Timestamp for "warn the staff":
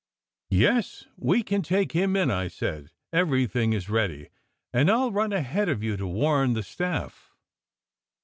6.07-7.35